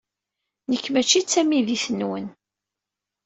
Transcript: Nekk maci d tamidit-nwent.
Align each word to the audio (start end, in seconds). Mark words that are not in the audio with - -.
Nekk 0.71 0.85
maci 0.89 1.19
d 1.21 1.25
tamidit-nwent. 1.27 2.33